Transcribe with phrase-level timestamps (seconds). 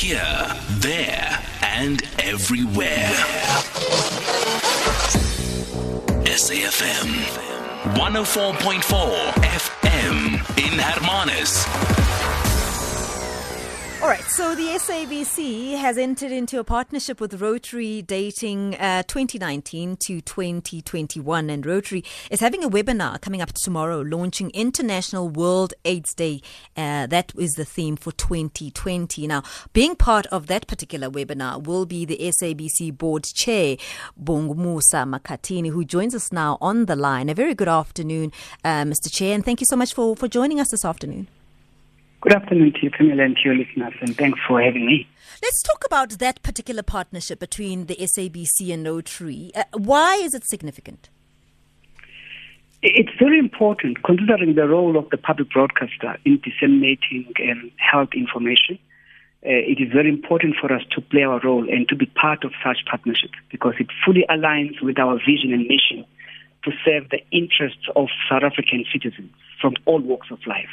[0.00, 3.12] Here, there, and everywhere.
[6.24, 7.10] SAFM
[7.96, 8.80] 104.4
[9.44, 11.66] FM in Hermanus.
[14.02, 19.98] All right, so the SABC has entered into a partnership with Rotary dating uh, 2019
[20.06, 26.14] to 2021, and Rotary is having a webinar coming up tomorrow launching International World AIDS
[26.14, 26.40] Day.
[26.78, 29.26] Uh, that is the theme for 2020.
[29.26, 29.42] Now,
[29.74, 33.76] being part of that particular webinar will be the SABC board chair,
[34.18, 37.28] Bongumusa Makhathini, who joins us now on the line.
[37.28, 38.32] A very good afternoon,
[38.64, 39.12] uh, Mr.
[39.12, 41.28] Chair, and thank you so much for, for joining us this afternoon.
[42.22, 45.08] Good afternoon to you, Camilla, and to your listeners, and thanks for having me.
[45.42, 49.50] Let's talk about that particular partnership between the SABC and Rotary.
[49.54, 51.08] Uh, why is it significant?
[52.82, 58.78] It's very important considering the role of the public broadcaster in disseminating um, health information.
[59.42, 62.44] Uh, it is very important for us to play our role and to be part
[62.44, 66.04] of such partnerships because it fully aligns with our vision and mission
[66.64, 70.68] to serve the interests of South African citizens from all walks of life.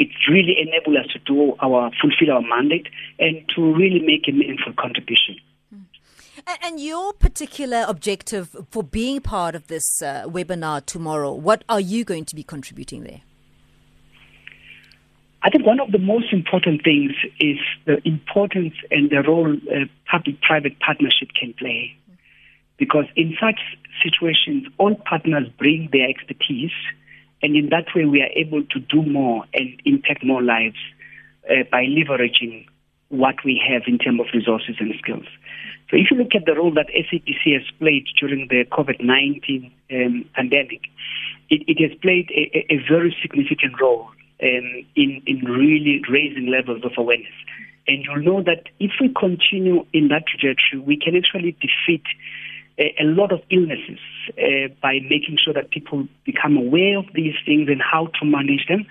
[0.00, 4.32] It's really enable us to do our fulfill our mandate and to really make a
[4.32, 5.36] meaningful contribution.
[6.64, 12.04] And your particular objective for being part of this uh, webinar tomorrow, what are you
[12.04, 13.20] going to be contributing there?
[15.44, 19.86] I think one of the most important things is the importance and the role uh,
[20.10, 21.96] public-private partnership can play.
[22.78, 23.60] Because in such
[24.02, 26.72] situations, all partners bring their expertise
[27.42, 30.78] and in that way, we are able to do more and impact more lives
[31.50, 32.66] uh, by leveraging
[33.08, 35.26] what we have in terms of resources and skills.
[35.90, 40.24] So if you look at the role that SABC has played during the COVID-19 um,
[40.34, 40.80] pandemic,
[41.50, 44.08] it, it, has played a, a, very significant role
[44.42, 47.34] um, in, in really raising levels of awareness.
[47.86, 52.04] And you'll know that if we continue in that trajectory, we can actually defeat
[52.78, 53.98] a, a lot of illnesses
[54.38, 58.66] uh, by making sure that people become aware of these things and how to manage
[58.68, 58.86] them,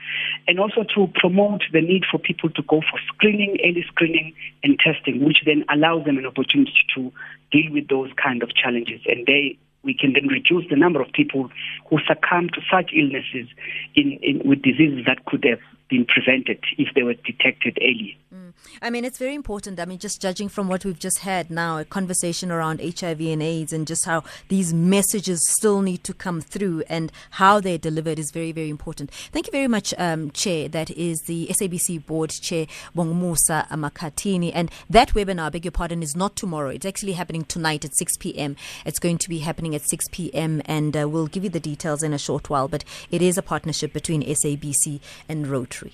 [0.47, 4.33] and also to promote the need for people to go for screening, early screening,
[4.63, 7.11] and testing, which then allows them an opportunity to
[7.51, 9.01] deal with those kind of challenges.
[9.05, 11.49] And they we can then reduce the number of people
[11.89, 13.47] who succumb to such illnesses
[13.95, 15.59] in, in, with diseases that could have
[15.89, 18.17] been prevented if they were detected early.
[18.33, 18.40] Mm.
[18.81, 19.79] I mean, it's very important.
[19.79, 23.43] I mean, just judging from what we've just had now, a conversation around HIV and
[23.43, 28.17] AIDS and just how these messages still need to come through and how they're delivered
[28.17, 29.11] is very, very important.
[29.31, 30.67] Thank you very much, um, Chair.
[30.67, 34.51] That is the SABC Board Chair, Bongumusa Makhathini.
[34.53, 36.69] And that webinar, I beg your pardon, is not tomorrow.
[36.69, 38.55] It's actually happening tonight at 6 p.m.
[38.85, 40.61] It's going to be happening at 6 p.m.
[40.65, 42.67] and uh, we'll give you the details in a short while.
[42.67, 45.93] But it is a partnership between SABC and Rotary.